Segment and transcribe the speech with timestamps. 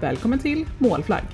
[0.00, 1.24] Välkommen till Målflagg!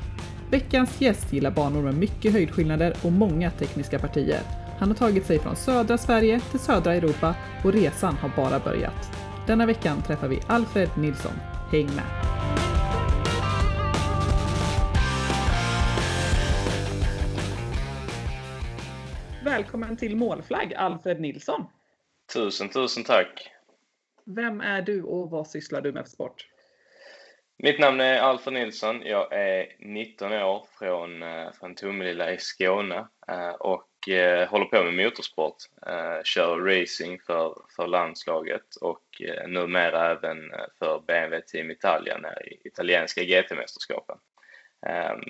[0.50, 4.40] Veckans gäst gillar banor med mycket höjdskillnader och många tekniska partier.
[4.78, 7.34] Han har tagit sig från södra Sverige till södra Europa
[7.64, 9.10] och resan har bara börjat.
[9.46, 11.32] Denna veckan träffar vi Alfred Nilsson.
[11.70, 12.04] Häng med!
[19.44, 21.64] Välkommen till Målflagg, Alfred Nilsson.
[22.34, 23.50] Tusen, tusen tack.
[24.24, 26.51] Vem är du och vad sysslar du med för sport?
[27.64, 29.02] Mitt namn är Alfred Nilsson.
[29.04, 34.84] Jag är 19 år från, eh, från Tomelilla i Skåne eh, och eh, håller på
[34.84, 35.56] med motorsport.
[36.24, 40.38] Kör racing för, för landslaget och numera även
[40.78, 44.18] för BMW Team Italia i italienska GT-mästerskapen.
[44.86, 45.22] Ehm,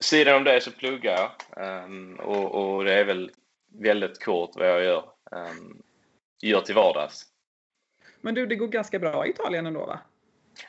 [0.00, 1.30] sidan om det så pluggar jag
[1.64, 3.30] ehm, och, och, det är väl
[3.78, 5.82] väldigt kort vad jag gör, ehm,
[6.42, 7.26] gör till vardags.
[8.20, 10.00] Men du, det går ganska bra i Italien ändå va?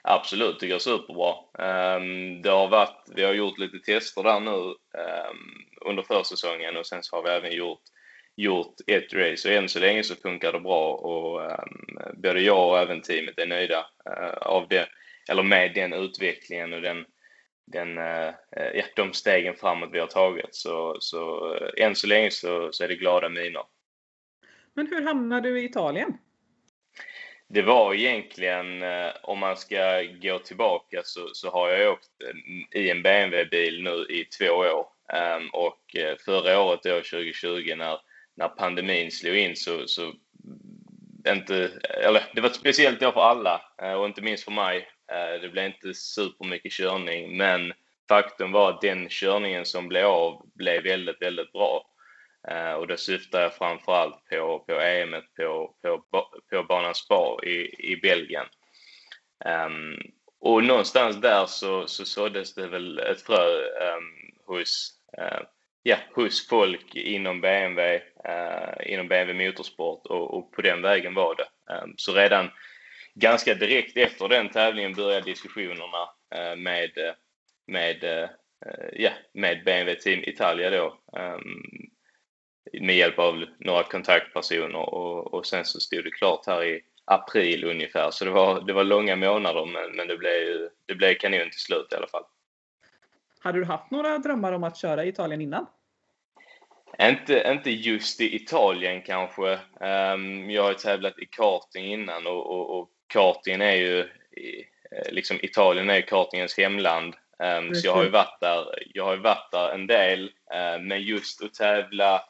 [0.02, 1.34] Absolut, det går superbra.
[1.66, 5.38] Ehm, det har varit, vi har gjort lite tester där nu ehm,
[5.86, 7.82] under försäsongen och sen så har vi även gjort,
[8.36, 12.70] gjort ett race och än så länge så funkar det bra och ehm, både jag
[12.70, 14.90] och även teamet är nöjda eh, av det,
[15.30, 17.06] eller med den utvecklingen och den,
[17.68, 20.56] den, eh, ja, de stegen framåt vi har tagit.
[20.56, 23.64] Så, så eh, än så länge så, så är det glada miner.
[24.74, 26.18] Men hur hamnade du i Italien?
[27.50, 32.10] Det var egentligen, eh, om man ska gå tillbaka, så, så har jag åkt
[32.76, 34.88] i en BMW-bil nu i två år.
[35.14, 37.98] Ehm, och eh, förra året, då, 2020, när,
[38.38, 40.14] när pandemin slog in så, så
[41.28, 41.72] inte,
[42.04, 44.88] eller det var ett speciellt år för alla eh, och inte minst för mig.
[45.42, 47.74] Det blev inte supermycket körning, men
[48.10, 51.86] faktum var att den körningen som blev av blev väldigt, väldigt bra.
[52.48, 56.06] Eh, och då syftar jag framförallt på, på EM på, på,
[56.50, 58.46] på banan Spa i, i Belgien.
[59.46, 59.98] Um,
[60.40, 63.58] och någonstans där så, så såddes det väl ett frö
[63.96, 65.42] um, hos, uh,
[65.84, 71.14] ja, hos folk inom BMW, uh, eh, inom BMW Motorsport och, och, på den vägen
[71.14, 71.74] var det.
[71.74, 72.52] Um, så redan
[73.14, 76.10] ganska direkt efter den tävlingen började diskussionerna
[76.58, 76.92] med,
[77.68, 78.30] med,
[78.94, 81.00] ja, med BMW Team Italia då
[82.74, 87.64] med hjälp av några kontaktpersoner och, och sen så stod det klart här i april
[87.64, 88.12] ungefär.
[88.12, 91.60] Så det var, det var långa månader men, men det, blev, det blev kanon till
[91.60, 92.24] slut i alla fall.
[93.40, 95.66] Hade du haft några drömmar om att köra i Italien innan?
[97.02, 99.60] Inte, inte just i Italien kanske.
[99.80, 105.38] Um, jag har tävlat i karting innan och, och, och kartingen är ju eh, liksom
[105.42, 107.16] Italien är kartingens hemland.
[107.40, 110.24] Um, så jag har ju varit där, jag har varit där en del.
[110.24, 112.22] Uh, men just att tävla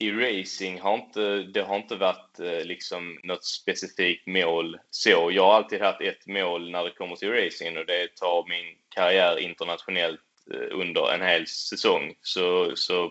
[0.00, 5.30] i racing har inte, det har inte varit eh, liksom något specifikt mål så.
[5.32, 8.16] Jag har alltid haft ett mål när det kommer till racing och det är att
[8.16, 10.20] ta min karriär internationellt
[10.54, 12.14] eh, under en hel säsong.
[12.22, 13.04] Så, så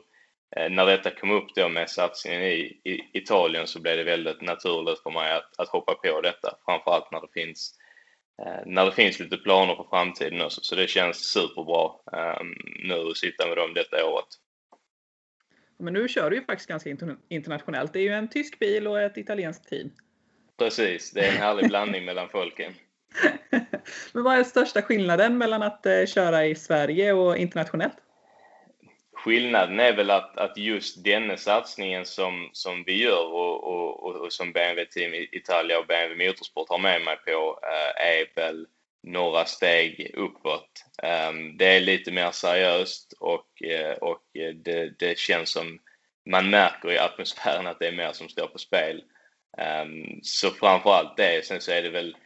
[0.56, 4.42] eh, när detta kom upp då med satsningen i, i, Italien så blev det väldigt
[4.42, 6.58] naturligt för mig att, att hoppa på detta.
[6.66, 7.76] Framförallt när det finns
[8.66, 10.62] när det finns lite planer för framtiden också.
[10.64, 11.92] Så det känns superbra
[12.40, 14.28] um, nu att sitta med dem detta året.
[15.80, 16.90] Men nu kör du ju faktiskt ganska
[17.30, 17.94] internationellt.
[17.94, 19.92] Det är ju en tysk bil och ett italienskt team.
[20.58, 22.74] Precis, det är en härlig blandning mellan folken.
[24.14, 27.98] Men vad är största skillnaden mellan att eh, köra i Sverige och internationellt?
[29.14, 34.34] Skillnaden är väl att, att just denna satsningen som, som vi gör och, och, och
[34.34, 38.68] som BMW Team Italia och BMW Motorsport har med mig på eh, är väl
[39.04, 40.86] några steg uppåt.
[41.04, 44.22] Ehm, det är lite mer seriöst och, eh, och
[44.64, 45.80] det, det känns som
[46.30, 49.04] man märker i atmosfären att det är mer som står på spel.
[49.58, 51.46] Ehm, så framförallt det.
[51.46, 52.18] Sen så är det väl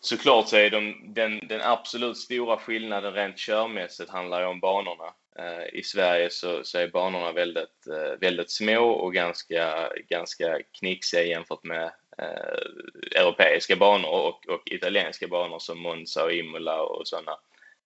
[0.00, 5.14] såklart så är de, den, den absolut stora skillnaden rent körmässigt handlar ju om banorna.
[5.38, 11.22] Ehm, I Sverige så, så är banorna väldigt, eh, väldigt små och ganska, ganska knixiga
[11.22, 17.38] jämfört med eh, europeiska banor och, och italienska banor som Monza och Imola och sådana.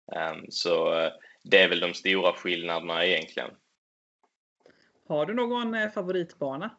[0.07, 3.51] Um, så eh, det är väl de stora skillnaderna egentligen.
[5.09, 6.71] Har du någon eh, favoritbana?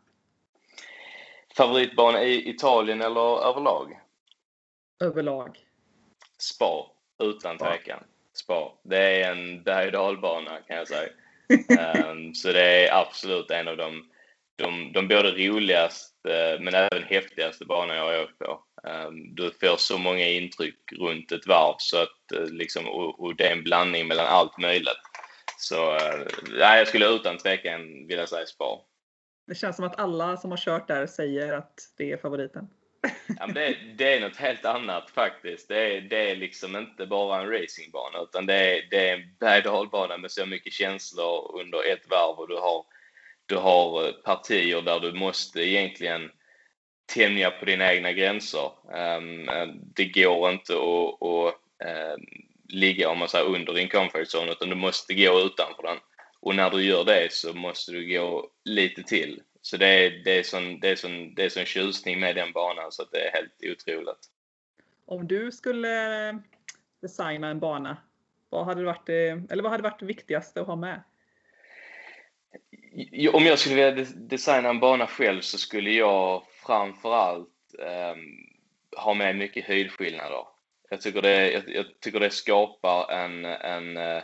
[1.57, 3.99] Favoritbana i Italien eller överlag?
[4.99, 5.59] Överlag.
[6.37, 8.03] Spa, utan tvekan.
[8.33, 8.73] Spa.
[8.83, 11.09] Det är en berg dalbana kan jag säga.
[12.11, 14.09] um, så det är absolut en av de,
[14.55, 16.14] de, de både roligaste
[16.59, 18.63] men även häftigaste banan jag har åkt på.
[19.35, 23.51] Du får så många intryck runt ett varv så att eh, liksom, och, det är
[23.51, 25.01] en blandning mellan allt möjligt.
[25.57, 28.81] Så eh, nej, jag skulle utan tvekan vilja säga Spa.
[29.47, 32.67] Det känns som att alla som har kört där säger att det är favoriten.
[33.39, 35.67] Ja, det, det, är något helt annat faktiskt.
[35.67, 39.35] Det är, det är liksom inte bara en racingbana utan det är, det är en
[39.39, 42.85] berg med så mycket känslor under ett varv och du har,
[43.45, 46.31] du har eh, partier där du måste egentligen
[47.13, 48.71] tänja på dina egna gränser.
[48.93, 52.21] Ehm, eh, det går inte att, att ehm,
[52.69, 55.97] ligga om man säger, under din comfort zone utan du måste gå utanför den.
[56.39, 59.41] Och när du gör det så måste du gå lite till.
[59.61, 62.51] Så det är, det är, sån, det är, sån, det är sån tjusning med den
[62.51, 64.29] banan så att det är helt otroligt.
[65.05, 66.41] Om du skulle ehm,
[67.01, 67.97] designa en bana,
[68.49, 71.03] vad hade varit, eller vad hade varit det viktigaste att ha med?
[73.33, 77.49] Om jag skulle vilja designa en bana själv så skulle jag framförallt
[77.79, 78.15] eh,
[78.97, 80.45] ha med mycket höjdskillnader.
[80.89, 84.23] Jag tycker det, jag, jag tycker det skapar en, en, eh,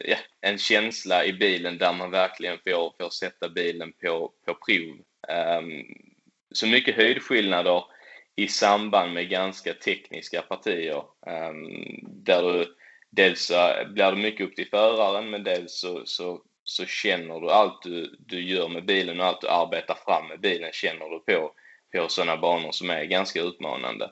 [0.00, 4.98] ja, en känsla i bilen där man verkligen får, får sätta bilen på, på prov.
[5.28, 5.62] Eh,
[6.50, 7.84] så mycket höjdskillnader
[8.36, 11.02] i samband med ganska tekniska partier.
[11.26, 11.66] Ehm,
[12.02, 12.76] där du,
[13.10, 17.50] dels så blir det mycket upp till föraren men dels så, så, så känner du
[17.50, 21.18] allt du, du gör med bilen och allt du arbetar fram med bilen känner du
[21.18, 21.52] på,
[21.94, 24.10] på sådana banor som är ganska utmanande.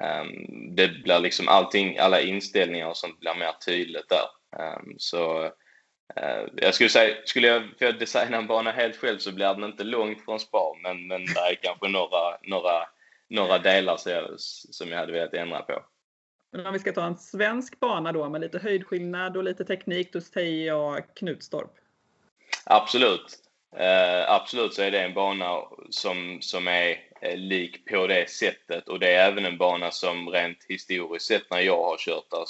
[0.00, 4.26] Um, det blir liksom allting, alla inställningar och sånt blir mer tydligt där.
[4.62, 9.32] Um, så uh, jag skulle säga, skulle jag få designa en bana helt själv så
[9.32, 12.88] blir den inte långt från spa, men, men det är kanske några, några,
[13.28, 13.96] några delar
[14.70, 15.82] som jag hade velat ändra på.
[16.52, 20.12] Men om vi ska ta en svensk bana då med lite höjdskillnad och lite teknik,
[20.12, 21.74] då säger jag Knutstorp.
[22.70, 23.38] Absolut.
[23.76, 28.88] Uh, absolut så är det en bana som, som är eh, lik på det sättet
[28.88, 32.44] och det är även en bana som rent historiskt sett när jag har kört där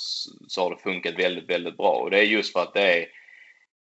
[0.49, 3.09] så har det funkat väldigt, väldigt bra och det är just för att det är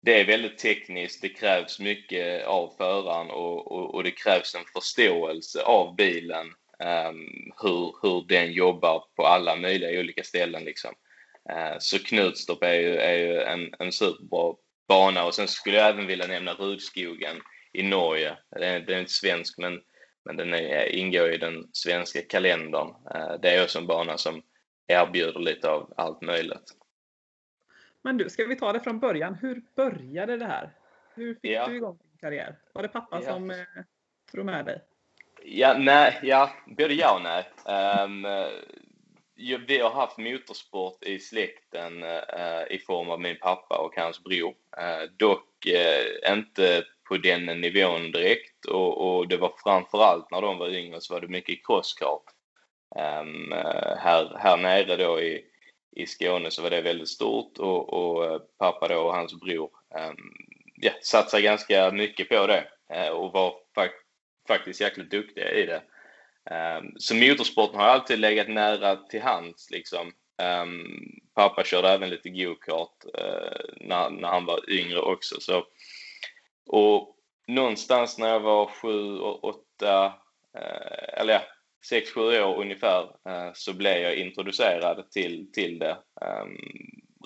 [0.02, 4.66] det är väldigt tekniskt, det krävs mycket av föraren och, och, och det krävs en
[4.74, 6.48] förståelse av bilen
[7.10, 10.64] um, hur, hur den jobbar på alla möjliga olika ställen.
[10.64, 10.94] Liksom.
[11.52, 14.54] Uh, så Knutstorp är ju, är ju en, en superbra
[14.88, 17.42] bana och sen skulle jag även vilja nämna Rudskogen
[17.74, 18.38] i Norge.
[18.52, 19.82] Är, det är inte svensk men
[20.28, 22.88] men den är, ingår i den svenska kalendern.
[23.16, 24.42] Eh, det är också en bana som
[24.88, 26.74] erbjuder lite av allt möjligt.
[28.02, 29.36] Men du, ska vi ta det från början?
[29.36, 30.72] Hur började det här?
[31.16, 31.68] Hur fick ja.
[31.68, 32.56] du igång din karriär?
[32.74, 33.34] Var det pappa ja.
[33.34, 33.58] som eh,
[34.32, 34.82] drog med dig?
[35.44, 37.50] Ja, nej, ja, både ja och nej.
[38.04, 38.26] Um,
[39.68, 44.54] vi har haft motorsport i släkten eh, i form av min pappa och hans bror.
[44.78, 50.58] Eh, dock eh, inte på den nivån direkt och, och det var framförallt när de
[50.58, 52.24] var yngre så var det mycket crosskart.
[52.96, 55.46] Ehm, eh, här, här nere då i,
[55.96, 59.70] i Skåne så var det väldigt stort och, och eh, pappa då och hans bror
[59.96, 60.16] ehm,
[60.76, 63.92] ja, satsade ganska mycket på det eh, och var fak
[64.48, 65.82] faktiskt jäkligt duktiga i det.
[66.52, 70.12] Um, så motorsporten har alltid legat nära till hands liksom.
[70.62, 75.36] Um, pappa körde även lite go-kart uh, när, när han var yngre också.
[75.40, 75.66] Så
[76.68, 77.18] och
[77.48, 80.06] någonstans när jag var sju, åtta,
[80.58, 81.42] eh, eller ja,
[81.90, 86.58] sex, sju år ungefär eh, så blev jag introducerad till, till det ehm,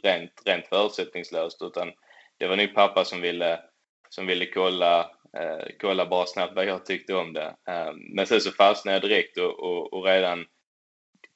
[0.04, 1.62] rent, rent förutsättningslöst.
[1.62, 1.92] Utan
[2.38, 3.60] det var nog pappa som ville,
[4.16, 5.00] som ville kolla,
[5.38, 7.56] eh, kolla bara snabbt vad jag tyckte om det.
[7.68, 10.46] Eh, men sen så fastnade jag direkt och, och, och redan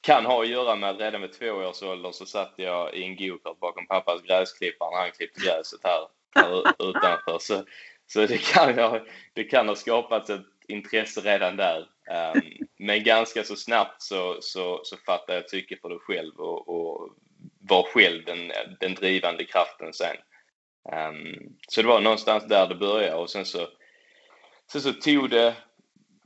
[0.02, 3.04] kan ha att göra med att redan vid två års ålder så satt jag i
[3.04, 7.38] en gokart bakom pappas gräsklippare när han klippte gräset här, här utanför.
[7.40, 7.64] Så
[8.08, 11.80] så det kan, ha, det kan ha skapats ett intresse redan där.
[11.80, 16.70] Um, men ganska så snabbt så, så, så fattade jag tycke för det själv och,
[16.70, 17.10] och
[17.60, 20.16] var själv den, den drivande kraften sen.
[20.92, 23.68] Um, så det var någonstans där det började och sen så,
[24.72, 25.56] sen så tog det,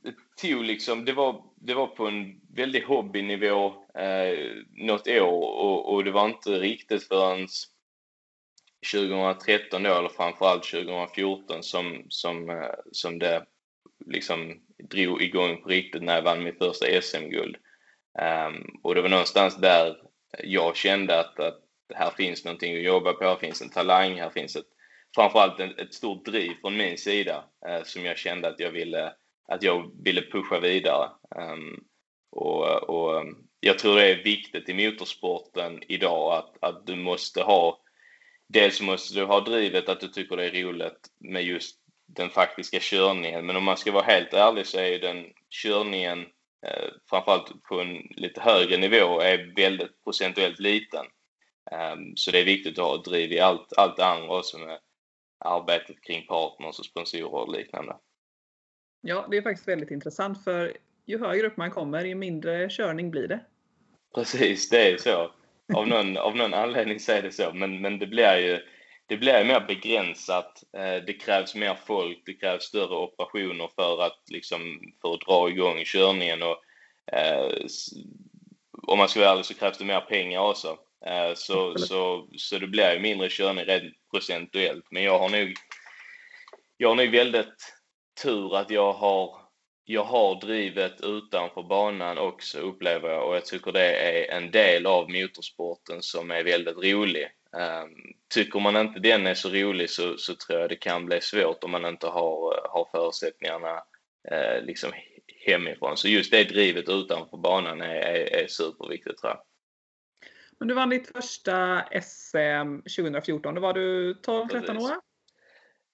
[0.03, 5.93] det tog liksom, det var, det var på en väldig hobbynivå eh, något år och,
[5.93, 7.47] och det var inte riktigt förrän
[8.93, 13.45] 2013 då, eller framförallt 2014 som, som, eh, som det
[14.05, 17.55] liksom drog igång på riktigt när jag vann mitt första SM-guld.
[18.19, 19.97] Um, ehm, och det var någonstans där
[20.43, 24.29] jag kände att, att här finns någonting att jobba på, här finns en talang, här
[24.29, 24.67] finns ett,
[25.15, 29.13] framförallt ett, ett stort driv från min sida eh, som jag kände att jag ville,
[29.47, 31.09] att jag ville pusha vidare.
[31.35, 31.83] Um,
[32.31, 33.23] och, och
[33.59, 37.79] jag tror det är viktigt i motorsporten idag att, att du måste ha
[38.49, 41.77] dels måste du ha drivet att du tycker det är roligt med just
[42.07, 43.45] den faktiska körningen.
[43.45, 46.19] Men om man ska vara helt ärlig så är ju den körningen,
[46.65, 51.05] eh, framförallt på en lite högre nivå, är väldigt procentuellt liten.
[51.71, 54.79] Um, så det är viktigt att ha driv i allt, allt det andra också med
[55.37, 57.95] arbetet kring partners och sponsorer och liknande.
[59.01, 63.11] Ja, det är faktiskt väldigt intressant för ju högre upp man kommer, ju mindre körning
[63.11, 63.39] blir det.
[64.15, 65.31] Precis, det är så.
[65.73, 67.51] Av någon, av någon anledning så är det så.
[67.53, 68.59] Men, men det blir ju
[69.09, 70.63] det blir mer begränsat.
[70.73, 75.49] Eh, det krävs mer folk, det krävs större operationer för att, liksom, för att dra
[75.49, 76.43] igång körningen.
[76.43, 76.57] Och,
[77.13, 77.65] eh,
[78.87, 80.77] om man ska vara ärlig så krävs det mer pengar också.
[81.05, 84.85] Eh, så, så, så det blir ju mindre körning rent procentuellt.
[84.91, 85.53] Men jag har nog,
[86.77, 87.73] jag har nog väldigt
[88.23, 89.35] tur att jag har,
[89.85, 94.85] jag har drivet utanför banan också upplever jag och jag tycker det är en del
[94.85, 97.27] av motorsporten som är väldigt rolig.
[97.51, 101.21] Um, tycker man inte den är så rolig så, så tror jag det kan bli
[101.21, 103.73] svårt om man inte har, har förutsättningarna
[104.31, 104.91] uh, liksom
[105.45, 105.97] hemifrån.
[105.97, 109.48] Så just det drivet utanför banan är, är, är superviktigt tror jag.
[110.59, 113.55] Men du vann ditt första SM 2014.
[113.55, 114.95] Då var du 12-13 år?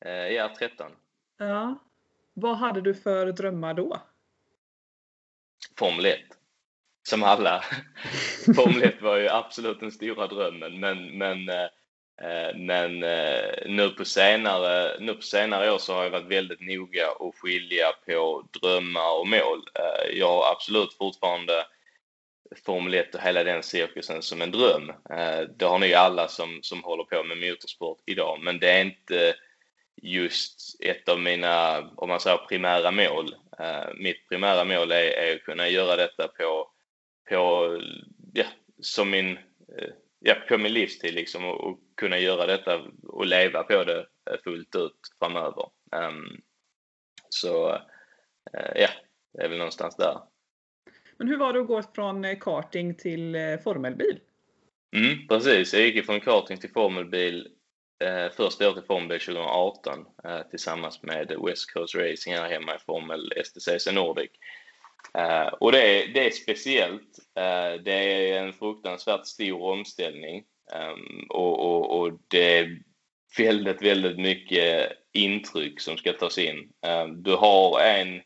[0.06, 0.92] Uh, ja, 13.
[1.38, 1.80] Ja.
[2.34, 4.02] Vad hade du för drömmar då?
[5.78, 6.20] Formel 1
[7.04, 7.64] som alla.
[8.56, 14.06] Formel 1 var ju absolut den stora drömmen men, men, eh, men eh, nu, på
[14.06, 19.20] senare, nu på senare år så har jag varit väldigt noga att skilja på drömmar
[19.20, 19.68] och mål.
[19.80, 21.66] Eh, jag har absolut fortfarande
[22.66, 24.90] Formel 1 och hela den cirkusen som en dröm.
[24.90, 28.82] Eh, det har nog alla som, som håller på med motorsport idag men det är
[28.82, 29.36] inte
[30.02, 33.36] just ett av mina, om man säger primära mål.
[33.60, 36.72] Eh, mitt primära mål är, är att kunna göra detta på
[37.30, 37.78] på,
[38.34, 38.46] ja,
[38.82, 39.38] som min,
[39.78, 44.08] eh, ja, på min livstid liksom och, och, kunna göra detta och leva på det
[44.44, 45.70] fullt ut framöver.
[45.92, 46.42] Um,
[47.30, 47.82] så
[48.54, 48.90] ja,
[49.34, 50.22] det är väl någonstans där.
[51.18, 54.20] Men hur var det att gå från eh, karting till eh, formelbil?
[54.96, 57.48] Mm, precis, jag gick från karting till formelbil
[58.04, 62.80] eh, första året i formelbil 2018 eh, tillsammans med West Coast Racing här hemma i
[62.80, 64.32] Formel STCC Nordic.
[65.14, 67.20] Eh, och det är, det är speciellt.
[67.36, 70.44] Eh, det är en fruktansvärt stor omställning
[70.74, 72.80] ehm, och, och, och, det är
[73.38, 76.70] väldigt, väldigt mycket intryck som ska tas in.
[76.82, 78.22] Ehm, du har en,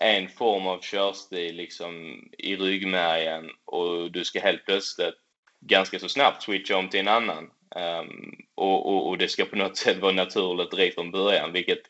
[0.00, 5.14] en form av körstil liksom i ryggmärgen och du ska helt plötsligt
[5.60, 7.50] ganska så snabbt switcha om till en annan.
[7.76, 11.82] Um, och, och, och, det ska på något sätt vara naturligt direkt från början, vilket,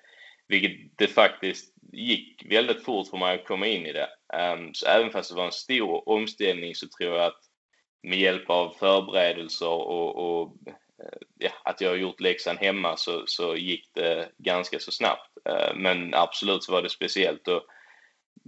[0.48, 4.08] vilket det faktiskt gick väldigt fort för mig att komma in i det.
[4.34, 7.40] Um, så även fast det var en stor omställning så tror jag att
[8.02, 13.22] med hjälp av förberedelser och, och eh, ja, att jag har gjort läxan hemma så,
[13.26, 15.38] så gick det ganska så snabbt.
[15.48, 17.62] Uh, men absolut så var det speciellt och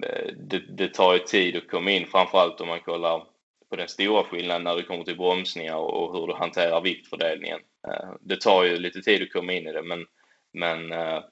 [0.02, 3.26] Eh, det, det, tar ju tid att komma in, framförallt om man kollar
[3.70, 7.60] på den stora skillnaden när det kommer till bromsningar och hur du hanterar viktfördelningen.
[7.88, 10.06] Eh, det tar ju lite tid att komma in i det men,
[10.52, 11.22] men eh,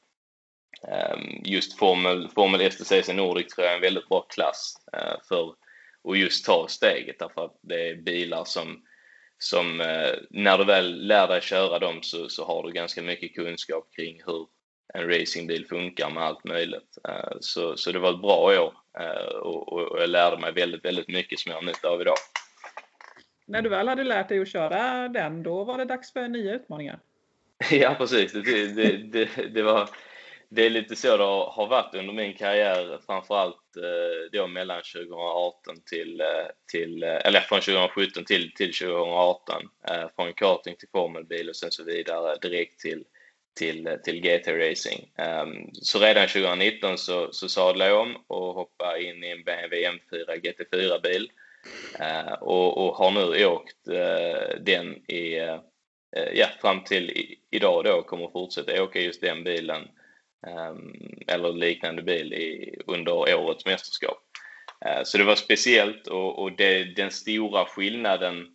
[0.88, 4.74] ehm, just Formel, Formel STCC Nordic tror jag är en väldigt bra klass
[5.28, 5.54] för
[6.08, 8.82] att just ta steget därför att det är bilar som,
[9.38, 9.76] som
[10.30, 14.22] när du väl lär dig köra dem så, så har du ganska mycket kunskap kring
[14.26, 14.46] hur
[14.95, 16.99] en racingbil funkar med allt möjligt.
[17.09, 18.73] Eh, så, så det var ett bra år
[19.42, 22.16] och, och jag lärde mig väldigt, väldigt mycket som jag har nytta av idag.
[23.47, 26.54] När du väl hade lärt dig att köra den, då var det dags för nya
[26.54, 26.99] utmaningar?
[27.71, 28.33] Ja, precis.
[28.33, 29.88] Det, det, det, det var
[30.50, 35.76] det är lite så det har varit under min karriär, framförallt eh, då mellan 2018
[35.90, 36.26] till, eh,
[36.73, 39.62] till eh, eller från 2017 till, till 2018.
[40.16, 43.04] Från karting till formelbil och sen så vidare direkt till,
[43.58, 45.10] till, till GT Racing.
[45.42, 49.90] Um, så redan 2019 så, så sadlade jag om och hoppade in i en BMW
[49.90, 51.30] M4 GT4-bil
[51.98, 55.58] ehm, och, och har nu åkt eh, den i, eh,
[56.34, 59.88] ja, fram till idag då kommer fortsätta åka just den bilen
[60.70, 64.24] um, eller liknande bil i, under årets mästerskap.
[65.04, 68.46] Så det var speciellt och, och det, den stora skillnaden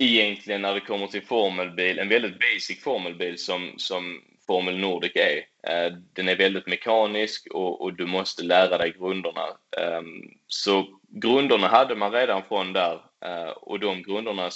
[0.00, 5.36] egentligen när det kommer till formelbil, en väldigt basic formelbil som, som Formel Nordic är.
[5.62, 9.46] Eh, den är väldigt mekanisk och, och, du måste lära dig grunderna.
[9.80, 14.50] Ehm, så grunderna hade man redan från där eh, och de grunderna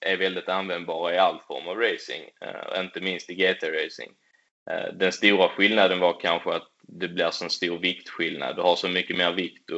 [0.00, 4.10] är väldigt användbara i all form av racing, eh, inte minst i GT-racing.
[4.92, 8.56] Den stora skillnaden var kanske att det blir så stor viktskillnad.
[8.56, 9.70] Du har så mycket mer vikt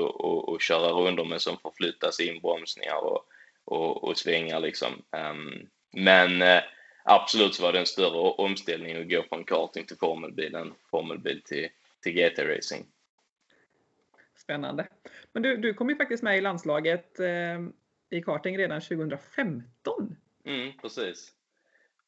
[0.55, 3.25] att köra rundor med som förflyttas inbromsningar och,
[3.69, 5.03] och, och svängar liksom.
[5.11, 6.63] Um, men uh,
[7.05, 11.43] absolut så var det en större omställning att gå från karting till formelbil än formelbil
[11.43, 11.69] till,
[12.03, 12.85] till GT-racing.
[14.37, 14.87] Spännande.
[15.33, 17.61] Men du, du kom ju faktiskt med i landslaget eh,
[18.11, 20.17] i karting redan 2015.
[20.45, 21.03] Mm, precis.
[21.03, 21.33] precis.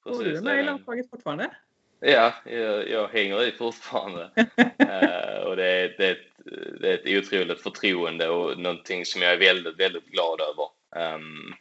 [0.05, 1.51] Och du är med i landslaget fortfarande?
[2.01, 4.31] Ja, jag, jag hänger i fortfarande.
[4.37, 9.23] uh, och det är, det, är ett, det är ett otroligt förtroende och någonting som
[9.23, 10.80] jag är väldigt, väldigt glad över.
[10.97, 11.55] Um,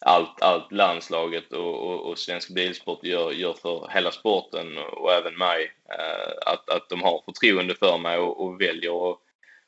[0.00, 5.38] allt, allt landslaget och, och, och svensk bilsport gör, gör för hela sporten och även
[5.38, 5.62] mig.
[5.64, 9.18] Uh, att, att de har förtroende för mig och, och väljer att,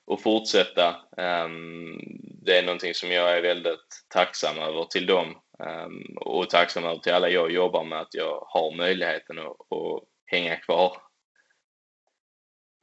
[0.04, 0.96] och fortsätta.
[1.16, 2.00] Um,
[2.42, 6.98] det är någonting som jag är väldigt tacksam över till dem um, och tacksam över
[6.98, 10.96] till alla jag jobbar med att jag har möjligheten att, att hänga kvar.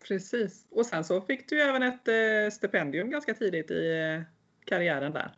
[0.07, 0.67] Precis.
[0.71, 4.21] Och sen så fick du även ett eh, stipendium ganska tidigt i eh,
[4.65, 5.35] karriären där.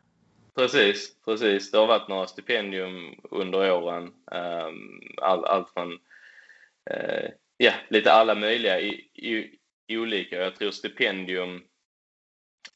[0.55, 1.71] Precis, precis.
[1.71, 4.13] Det har varit några stipendium under åren.
[4.31, 5.99] Ehm, all, allt från
[6.89, 10.35] eh, ja, lite alla möjliga i, i, i, olika.
[10.35, 11.63] Jag tror stipendium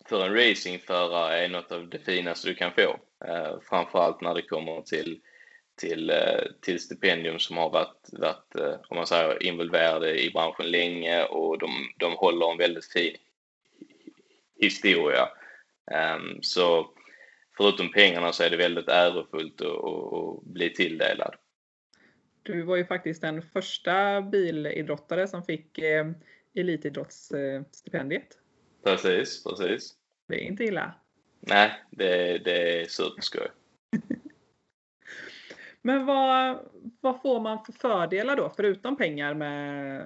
[0.10, 3.00] för en racingförare är något av det finaste du kan få.
[3.28, 5.22] Uh, framförallt när det kommer till,
[5.82, 8.56] till, eh, till stipendium som har varit, varit
[8.90, 13.18] om man säger, involverade i branschen länge och de, de håller en väldigt fin
[14.60, 15.30] historia.
[16.16, 16.90] Um, så
[17.60, 21.36] förutom pengarna så är det väldigt ärofullt att, bli tilldelad.
[22.44, 26.12] Du var ju faktiskt den första bilidrottare som fick eh,
[26.56, 28.38] elitidrottsstipendiet.
[28.84, 29.94] Precis, precis.
[30.28, 30.94] Det är inte illa.
[31.40, 33.48] Nej, det, det är superskoj.
[35.82, 36.60] Men vad,
[37.02, 40.06] vad får man för fördelar då, förutom pengar med,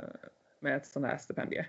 [0.60, 1.65] med ett sånt här stipendium?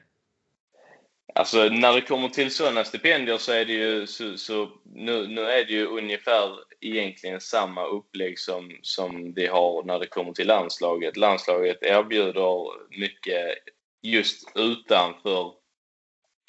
[1.34, 5.40] Alltså när det kommer till sådana stipendier så är det ju så, så nu, nu
[5.40, 10.46] är det ju ungefär egentligen samma upplägg som, som vi har när det kommer till
[10.46, 11.16] landslaget.
[11.16, 12.64] Landslaget erbjuder
[12.98, 13.58] mycket
[14.02, 15.52] just utanför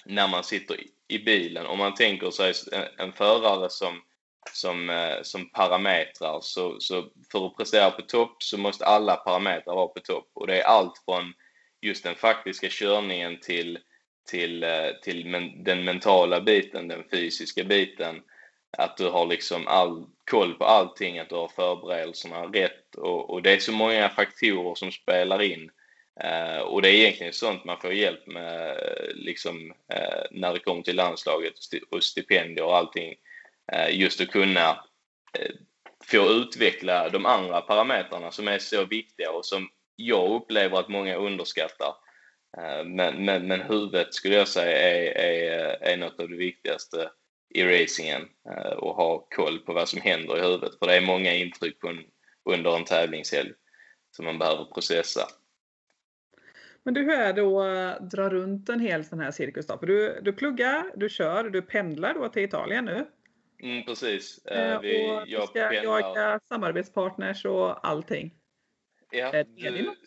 [0.06, 0.78] när man sitter
[1.08, 1.66] i bilen.
[1.66, 2.54] Om man tänker sig
[2.98, 4.02] en, förare som,
[4.52, 9.76] som, eh, som parametrar så, så för att prestera på topp så måste alla parametrar
[9.76, 11.34] vara på topp och det är allt från
[11.82, 13.80] just den faktiska körningen till
[14.26, 18.22] till, eh, till men, den mentala biten, den fysiska biten.
[18.78, 23.42] Att du har liksom all koll på allting, att du har förberedelserna rätt och, och
[23.42, 25.70] det är så många faktorer som spelar in.
[26.22, 30.60] Eh, och det är egentligen sånt man får hjälp med eh, liksom, eh, när det
[30.60, 31.54] kommer till landslaget
[31.90, 33.16] och stipendier och allting.
[33.72, 34.70] Eh, just att kunna
[35.40, 35.52] eh,
[36.04, 41.16] få utveckla de andra parametrarna som är så viktiga och som jag upplever att många
[41.16, 41.94] underskattar.
[42.58, 47.10] Eh, men, men, men huvudet skulle jag säga är, är, är något av det viktigaste
[47.50, 50.80] i racingen eh, och ha koll på vad som händer i huvudet.
[50.80, 52.04] För det är många intryck en,
[52.46, 53.52] under en tävlingshelg
[54.12, 55.22] som man behöver processa.
[56.84, 59.78] Men du, hur är det att dra runt en hel sån här cirkus då?
[59.78, 63.06] För du, du pluggar, du kör, du pendlar då till Italien nu.
[63.64, 64.46] Mm, precis.
[64.46, 68.34] Eh, Vi, och du ska jaga samarbetspartners och allting.
[69.12, 69.98] Ja, är det något?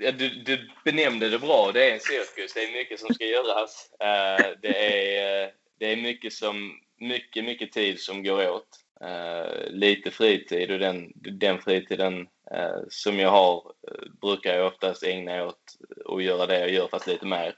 [0.00, 1.72] Ja, du, du benämnde det bra.
[1.72, 2.54] Det är en cirkus.
[2.54, 3.90] Det är mycket som ska göras.
[4.02, 8.68] Uh, det, är, eh, det är mycket, som, mycket, mycket tid som går åt.
[9.04, 12.26] Uh, lite fritid och den, den fritiden
[12.88, 13.72] som jag har
[14.20, 15.62] brukar jag oftast ägna åt
[16.04, 17.54] att göra det jag gör fast lite mer.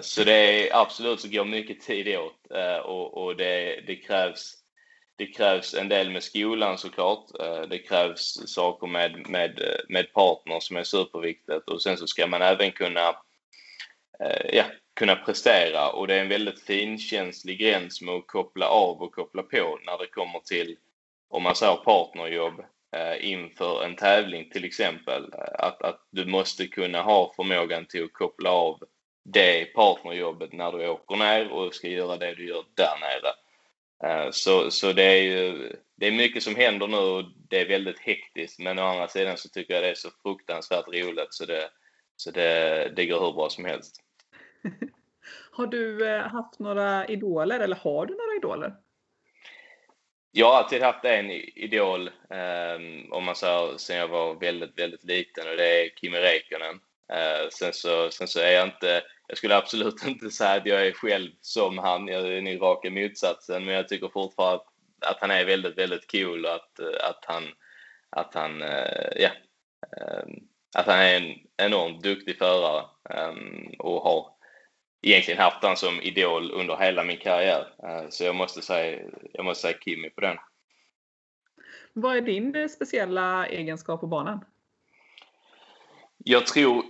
[0.00, 2.46] Så det är absolut så går mycket tid åt
[2.84, 4.63] och, och det, det krävs
[5.16, 7.40] det krävs en del med skolan såklart.
[7.40, 12.26] Eh, det krävs saker med, med, med partner som är superviktigt och sen så ska
[12.26, 13.08] man även kunna,
[14.20, 14.64] eh, ja,
[14.96, 19.42] kunna prestera och det är en väldigt finkänslig gräns med att koppla av och koppla
[19.42, 20.76] på när det kommer till,
[21.28, 22.60] om man säger partnerjobb
[22.96, 25.34] eh, inför en tävling till exempel.
[25.58, 28.82] Att, att du måste kunna ha förmågan till att koppla av
[29.24, 33.32] det partnerjobbet när du åker ner och ska göra det du gör där nere.
[34.04, 37.68] Eh, så, så det är ju det är mycket som händer nu och det är
[37.68, 41.46] väldigt hektiskt men å andra sidan så tycker jag det är så fruktansvärt roligt så
[41.46, 41.70] det,
[42.16, 43.96] så det, det går hur bra som helst.
[45.50, 48.74] har du eh, haft några idoler eller har du några idoler?
[50.30, 55.04] Jag har alltid haft en idol um, om man säger sen jag var väldigt, väldigt
[55.04, 56.80] liten och det är Kimi Räikkönen.
[57.12, 60.86] Uh, sen, så, sen så är jag inte jag skulle absolut inte säga att jag
[60.86, 64.66] är själv som han, jag är nog raka motsatsen, men jag tycker fortfarande att,
[65.10, 67.44] att han är väldigt, väldigt cool och att, att han,
[68.10, 69.30] att han, eh, ja,
[69.96, 70.24] eh,
[70.76, 74.30] att han är en enormt duktig förare ehm, och har
[75.02, 77.74] egentligen haft han som idol under hela min karriär.
[77.82, 80.36] Eh, så jag måste säga, jag måste säga Kimi på den.
[81.92, 84.44] Vad är din speciella egenskap på banan?
[86.18, 86.84] Jag tror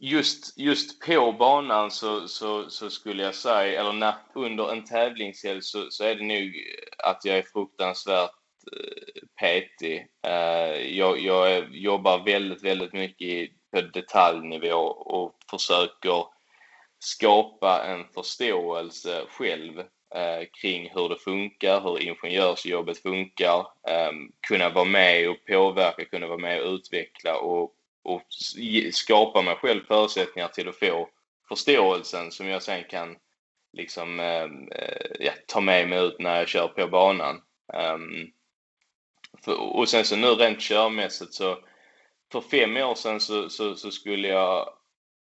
[0.00, 5.62] just, just på banan så, så, så skulle jag säga, eller när, under en tävlingshelg
[5.62, 6.52] så, så är det nog
[6.98, 8.30] att jag är fruktansvärt
[8.76, 10.06] eh, petig.
[10.26, 16.24] Eh, jag, jag jobbar väldigt, väldigt mycket på detaljnivå och försöker
[16.98, 19.78] skapa en förståelse själv
[20.14, 23.58] eh, kring hur det funkar, hur ingenjörsjobbet funkar,
[23.88, 24.12] eh,
[24.48, 28.26] kunna vara med och påverka, kunna vara med och utveckla och, och
[28.92, 31.08] skapa mig själv förutsättningar till att få
[31.48, 33.16] förståelsen som jag sen kan
[33.72, 37.40] liksom ehm, eh, ja, ta med mig ut när jag kör på banan.
[37.94, 38.30] Um,
[39.44, 41.58] för, och sen så nu rent körmässigt så
[42.32, 44.68] för fem år sedan så, så, så, skulle jag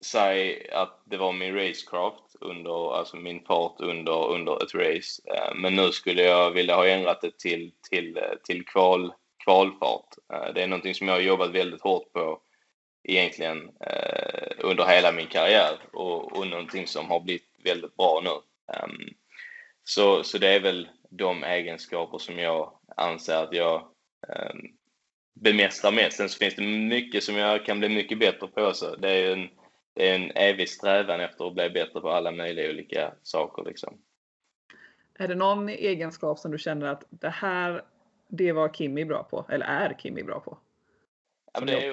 [0.04, 5.22] säga att det var min racecraft under, alltså min fart under, under ett race.
[5.34, 9.12] Ehm, men nu skulle jag vilja ha ändrat det till, till, eh, till kval,
[9.44, 10.08] kvalfart.
[10.32, 12.40] Eh, det är någonting som jag har jobbat väldigt hårt på
[13.04, 18.30] egentligen eh, under hela min karriär och, och någonting som har blivit väldigt bra nu.
[18.84, 19.14] Um,
[19.84, 23.88] så, så det är väl de egenskaper som jag anser att jag
[24.28, 24.72] um,
[25.34, 26.16] bemästrar mest.
[26.16, 28.96] Sen så finns det mycket som jag kan bli mycket bättre på också.
[28.98, 29.48] Det är en,
[29.94, 33.64] det är en evig strävan efter att bli bättre på alla möjliga olika saker.
[33.64, 33.98] Liksom.
[35.18, 37.82] Är det någon egenskap som du känner att det här,
[38.28, 40.58] det var Kimmy bra på, eller är Kimmy bra på?
[41.54, 41.92] Ja, det är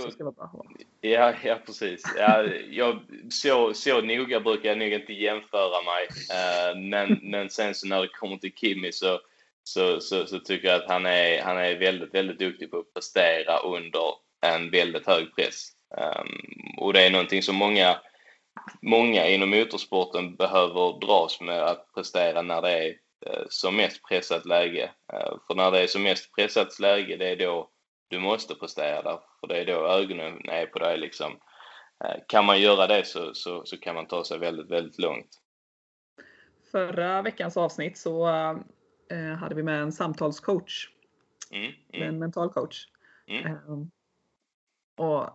[1.01, 2.03] ju, ja, ja, precis.
[2.17, 6.07] Ja, jag, så, så noga brukar jag nog inte jämföra mig.
[6.07, 9.19] Uh, men, men sen så när det kommer till Kimmy så,
[9.63, 12.93] så, så, så, tycker jag att han är, han är väldigt, väldigt duktig på att
[12.93, 15.67] prestera under en väldigt hög press.
[15.97, 17.97] Um, och det är någonting som många,
[18.81, 24.45] många inom motorsporten behöver dras med att prestera när det är uh, som mest pressat
[24.45, 24.91] läge.
[25.13, 27.69] Uh, för när det är som mest pressat läge, det är då
[28.11, 30.97] du måste prestera där, för det är då ögonen är på dig.
[30.97, 31.31] Liksom.
[32.03, 35.41] Eh, kan man göra det så, så, så kan man ta sig väldigt, väldigt långt.
[36.71, 38.27] Förra veckans avsnitt så
[39.09, 40.89] äh, hade vi med en samtalscoach.
[41.51, 42.07] Mm, mm.
[42.07, 42.87] En mental coach.
[43.27, 43.45] Mm.
[43.45, 43.61] Äh,
[44.97, 45.29] och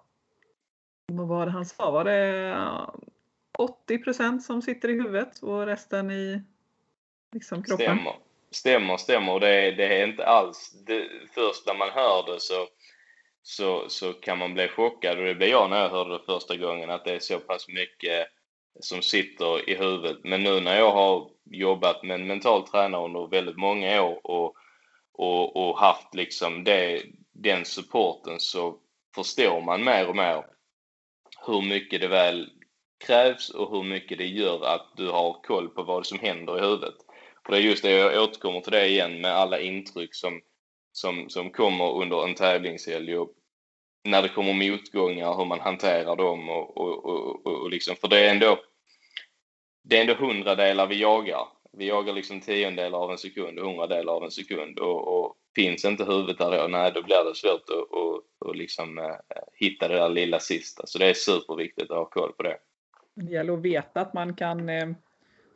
[1.12, 1.90] vad var det han sa?
[1.90, 2.56] Var det
[3.88, 6.42] 80% som sitter i huvudet och resten i
[7.32, 7.86] liksom, kroppen?
[7.86, 8.25] Stämmer.
[8.56, 9.40] Stämmer, stämmer.
[9.40, 10.70] Det, det är inte alls...
[10.86, 12.66] Det, först när man hör det så,
[13.42, 16.56] så, så kan man bli chockad och det blev jag när jag hörde det första
[16.56, 18.26] gången att det är så pass mycket
[18.80, 20.18] som sitter i huvudet.
[20.24, 24.56] Men nu när jag har jobbat med en mental tränare under väldigt många år och,
[25.12, 28.78] och, och haft liksom det, den supporten så
[29.14, 30.44] förstår man mer och mer
[31.46, 32.50] hur mycket det väl
[33.06, 36.60] krävs och hur mycket det gör att du har koll på vad som händer i
[36.60, 36.94] huvudet.
[37.46, 40.40] Och det är just det, jag återkommer till det igen med alla intryck som,
[40.92, 43.32] som, som kommer under en tävlingshelg och
[44.04, 48.18] när det kommer motgångar, hur man hanterar dem och, och, och, och liksom, för det
[48.18, 48.58] är ändå
[49.82, 51.48] det är ändå hundradelar vi jagar.
[51.72, 55.84] Vi jagar liksom tiondelar av en sekund och hundradelar av en sekund och, och finns
[55.84, 59.14] inte huvudet där då, nej då blir det svårt att och, och liksom, eh,
[59.54, 60.86] hitta det där lilla sista.
[60.86, 62.58] Så det är superviktigt att ha koll på det.
[63.14, 64.88] Det gäller att veta att man kan eh,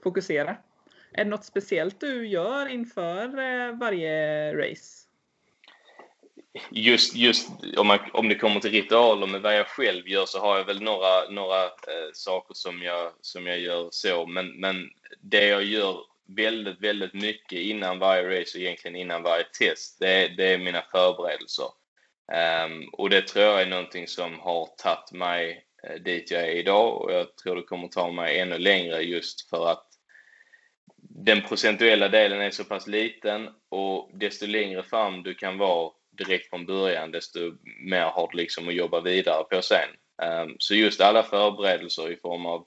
[0.03, 0.57] fokusera
[1.12, 5.06] är det något speciellt du gör inför eh, varje race?
[6.70, 10.40] Just, just om, man, om det kommer till ritualer med vad jag själv gör så
[10.40, 14.26] har jag väl några, några eh, saker som jag, som jag gör så.
[14.26, 16.04] Men, men det jag gör
[16.36, 20.82] väldigt, väldigt mycket innan varje race och egentligen innan varje test, det, det är mina
[20.82, 21.66] förberedelser.
[22.64, 26.52] Um, och det tror jag är någonting som har tagit mig eh, dit jag är
[26.52, 29.86] idag och jag tror det kommer ta mig ännu längre just för att
[31.14, 36.50] den procentuella delen är så pass liten och desto längre fram du kan vara direkt
[36.50, 37.40] från början, desto
[37.84, 39.88] mer har du liksom att jobba vidare på sen.
[40.22, 42.66] Ehm, så just alla förberedelser i form av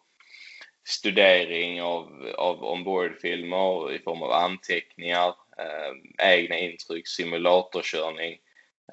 [0.87, 8.37] studering av, av onboardfilmer, i form av anteckningar, ehm, egna intryck, simulatorkörning.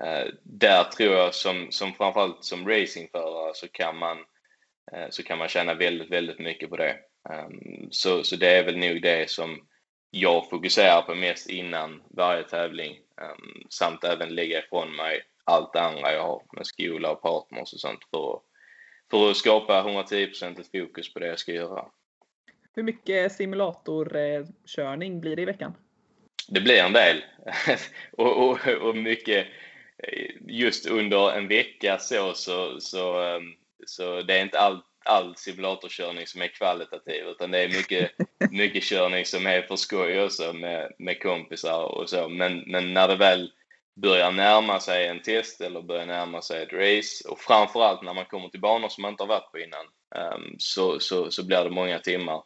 [0.04, 4.18] Ehm, där tror jag som, som framförallt som racingförare så kan man
[4.92, 6.96] eh, så kan man tjäna väldigt, väldigt mycket på det.
[7.28, 9.66] Um, så, så det är väl nog det som
[10.10, 12.96] jag fokuserar på mest innan varje tävling.
[12.96, 17.72] Um, samt även lägga ifrån mig allt det andra jag har med skola och partners
[17.72, 18.40] och sånt för,
[19.10, 21.84] för att skapa 110% fokus på det jag ska göra.
[22.74, 25.74] Hur mycket simulatorkörning blir det i veckan?
[26.48, 27.24] Det blir en del.
[28.12, 29.46] och, och, och mycket
[30.40, 33.54] just under en vecka så, så, så, ehm,
[33.86, 38.10] så det är inte allt all simulatorkörning som är kvalitativ utan det är mycket,
[38.50, 42.28] mycket körning som är för skoj också med, med kompisar och så.
[42.28, 43.52] Men, men när det väl
[43.96, 48.24] börjar närma sig en test eller börjar närma sig ett race och framförallt när man
[48.24, 49.86] kommer till banor som man inte har varit på innan
[50.34, 52.42] um, så, så, så blir det många timmar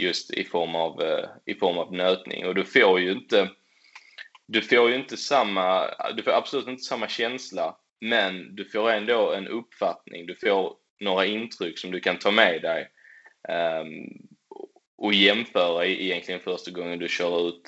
[0.00, 3.50] just i form av, uh, i form av nötning och du får ju inte
[4.48, 9.32] du får ju inte samma, du får absolut inte samma känsla men du får ändå
[9.32, 10.26] en uppfattning.
[10.26, 12.88] Du får några intryck som du kan ta med dig
[13.80, 14.28] um,
[14.98, 17.62] och jämföra e-, egentligen första gången du kör ut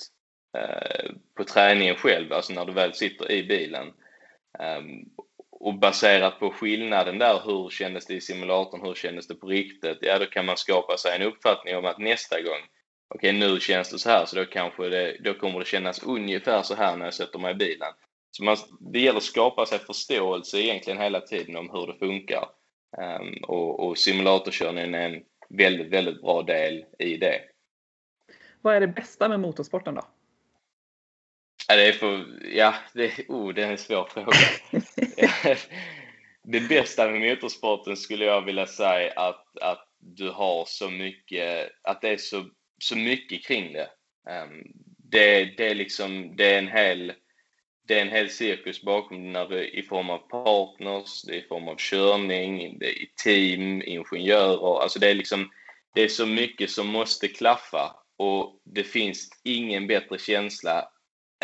[0.58, 3.86] uh, på träningen själv, alltså när du väl sitter i bilen.
[4.58, 5.10] Um,
[5.60, 9.98] och baserat på skillnaden där, hur kändes det i simulatorn, hur kändes det på riktigt?
[10.00, 12.60] Ja, då kan man skapa sig en uppfattning om att nästa gång,
[13.14, 16.02] okej okay, nu känns det så här, så då kanske det, då kommer det kännas
[16.02, 17.92] ungefär så här när jag sätter mig i bilen.
[18.30, 18.56] Så man,
[18.92, 22.44] det gäller att skapa sig förståelse egentligen hela tiden om hur det funkar.
[22.96, 27.40] Um, och, och simulatorkörningen är en väldigt, väldigt bra del i det.
[28.62, 30.02] Vad är det bästa med motorsporten då?
[31.68, 34.32] Ja, det är för, ja, det, oh, det är en svår fråga.
[36.44, 42.00] det bästa med motorsporten skulle jag vilja säga att, att du har så mycket, att
[42.00, 42.44] det är så,
[42.84, 43.90] så mycket kring det.
[44.30, 44.72] Um,
[45.10, 47.12] det, det är liksom, det är en hel,
[47.88, 51.48] det är en hel cirkus bakom när det, i form av partners, det är i
[51.48, 55.50] form av körning, det är i team, ingenjörer, alltså det är liksom,
[55.94, 60.88] det är så mycket som måste klaffa och det finns ingen bättre känsla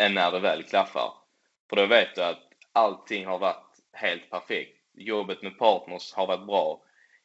[0.01, 1.13] än när det väl klaffar.
[1.69, 4.77] För då vet du att allting har varit helt perfekt.
[4.93, 6.81] Jobbet med partners har varit bra.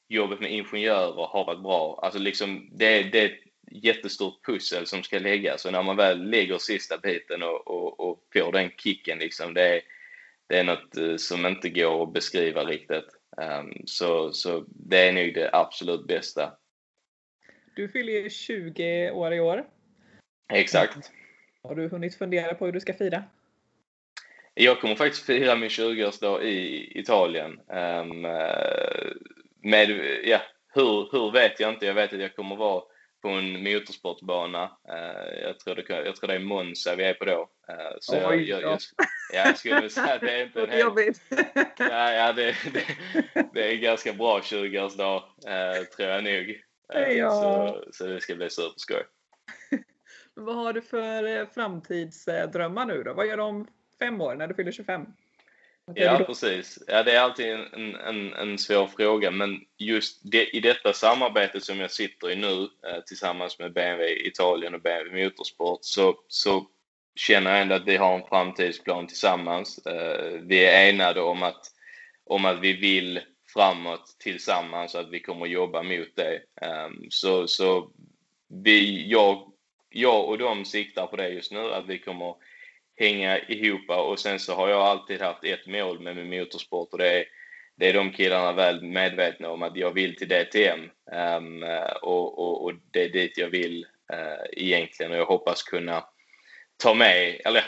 [0.09, 2.01] Jobbet med ingenjörer har varit bra.
[2.03, 3.33] Alltså liksom, det, det
[3.71, 8.25] jättestort pussel som ska läggas och när man väl lägger sista biten och, och, och
[8.33, 9.81] får den kicken, liksom, det, är,
[10.47, 13.07] det är något eh, som inte går att beskriva riktigt.
[13.37, 16.53] Um, så, så det är nog det absolut bästa.
[17.77, 19.65] Du fyller 20 år i år.
[20.53, 21.11] Exakt.
[21.63, 23.25] Har du hunnit fundera på hur du ska fira?
[24.55, 27.61] Jag kommer faktiskt fira min 20-årsdag i Italien.
[27.69, 28.21] Um,
[29.63, 29.91] med,
[30.25, 30.41] ja,
[30.75, 31.87] hur, hur vet jag inte.
[31.87, 32.83] Jag vet att jag kommer vara
[33.23, 34.65] på en motorsportbana.
[34.65, 37.41] Uh, jag, tror det, jag tror det är Monza vi är på då.
[37.71, 38.79] Uh, så Oj, jag, jag, jag,
[39.33, 40.81] ja, jag skulle säga att det är inte en.
[40.81, 41.21] Jobbigt.
[41.79, 42.85] ja, ja det, det,
[43.53, 46.61] det, är en ganska bra 20-årsdag, uh, tror jag nog.
[47.17, 47.31] Ja.
[47.31, 49.03] Så, så det ska bli superskoj.
[50.35, 53.15] Vad har du för eh, framtidsdrömmar nu då?
[53.15, 53.67] Vad gör du om
[53.99, 55.07] fem år när du fyller 25?
[55.95, 56.79] Ja, precis.
[56.87, 61.61] Ja, det är alltid en, en, en svår fråga, men just det, i detta samarbete
[61.61, 66.67] som jag sitter i nu eh, tillsammans med BMW Italien och BMW Motorsport så, så
[67.15, 69.87] känner jag ändå att vi har en framtidsplan tillsammans.
[69.87, 71.67] Eh, vi är enade om att,
[72.25, 73.21] om att vi vill
[73.53, 76.35] framåt tillsammans att vi kommer jobba mot det.
[76.63, 77.91] Eh, så, så
[78.49, 79.51] vi, jag
[79.91, 82.35] jag och de siktar på det just nu, att vi kommer
[83.01, 86.99] hänga ihop och sen så har jag alltid haft ett mål med min motorsport och
[86.99, 87.25] det är,
[87.77, 91.63] det är de killarna väl medvetna om att jag vill till DTM um, ehm,
[92.03, 96.05] och, och, och, det är dit jag vill uh, egentligen och jag hoppas kunna
[96.83, 97.65] ta med, eller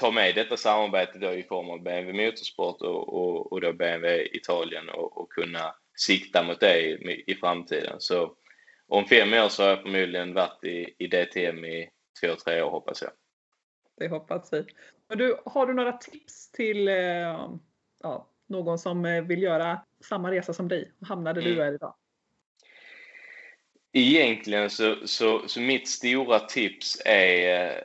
[0.00, 4.36] ta med detta samarbete då i form av BMW Motorsport och, och, och då BMW
[4.36, 7.96] Italien och, och kunna sikta mot det i, i framtiden.
[7.98, 8.34] Så
[8.88, 12.70] om fem år så har jag förmodligen varit i, i DTM i två, tre år
[12.70, 13.10] hoppas jag.
[14.00, 14.64] Det hoppas vi.
[15.08, 17.50] Men du, har du några tips till eh,
[18.02, 21.54] ja, någon som eh, vill göra samma resa som dig och hamna där mm.
[21.54, 21.94] du är idag?
[23.92, 27.82] Egentligen så, så, så mitt stora tips är eh,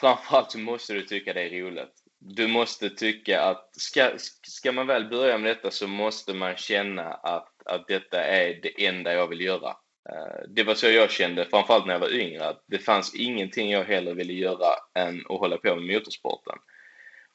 [0.00, 1.94] framförallt så måste du tycka det är roligt.
[2.18, 4.10] Du måste tycka att ska,
[4.42, 8.86] ska man väl börja med detta så måste man känna att, att detta är det
[8.86, 9.76] enda jag vill göra.
[10.08, 13.70] Eh, det var så jag kände, framförallt när jag var yngre, att det fanns ingenting
[13.70, 16.58] jag hellre ville göra än att hålla på med motorsporten.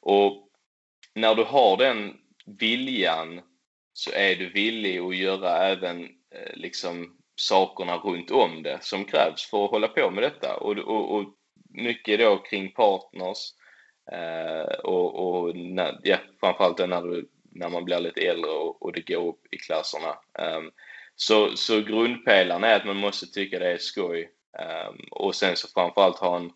[0.00, 0.48] Och
[1.14, 3.40] när du har den viljan
[3.92, 9.50] så är du villig att göra även eh, liksom sakerna runt om det som krävs
[9.50, 10.56] för att hålla på med detta.
[10.56, 11.24] Och, och, och
[11.70, 13.38] mycket då kring partners
[14.12, 18.92] eh, och, och när, ja, framförallt när, du, när man blir lite äldre och, och
[18.92, 20.08] det går upp i klasserna.
[20.38, 20.62] Eh,
[21.16, 24.30] så, så grundpelaren är att man måste tycka det är skoj
[24.88, 26.50] um, och sen så framförallt ha en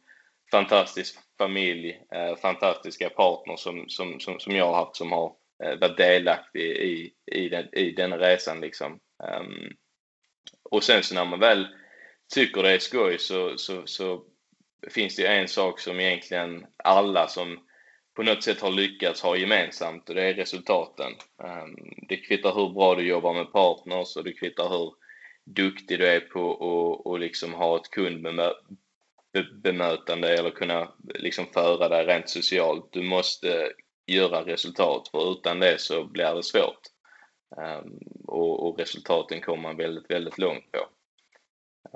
[0.50, 5.32] fantastisk familj, uh, fantastiska partner som, som, som, som jag har haft som har
[5.64, 9.00] uh, varit delaktig i, i, den, i den resan liksom.
[9.40, 9.72] Um,
[10.70, 11.66] och sen så när man väl
[12.34, 14.24] tycker det är skoj så, så, så
[14.90, 17.58] finns det en sak som egentligen alla som
[18.14, 21.12] på något sätt har lyckats ha gemensamt och det är resultaten.
[21.44, 21.76] Ehm,
[22.08, 24.94] det kvittar hur bra du jobbar med partners och det kvittar hur
[25.44, 32.06] duktig du är på att och liksom ha ett kundbemötande eller kunna liksom föra dig
[32.06, 32.88] rent socialt.
[32.92, 33.72] Du måste
[34.06, 36.80] göra resultat för utan det så blir det svårt.
[37.56, 40.78] Ehm, och, och, resultaten kommer man väldigt, väldigt långt på.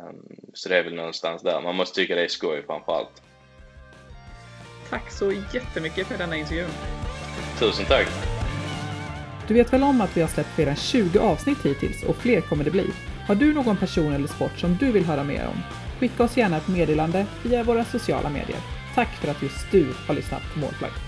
[0.02, 1.60] Ehm, så det är väl någonstans där.
[1.60, 3.22] Man måste tycka det är skoj framför allt.
[4.90, 6.66] Tack så jättemycket för denna intervju.
[7.58, 8.08] Tusen tack.
[9.48, 12.40] Du vet väl om att vi har släppt fler än 20 avsnitt hittills och fler
[12.40, 12.90] kommer det bli?
[13.26, 15.62] Har du någon person eller sport som du vill höra mer om?
[16.00, 18.58] Skicka oss gärna ett meddelande via våra sociala medier.
[18.94, 21.03] Tack för att just du har lyssnat på Målflagg!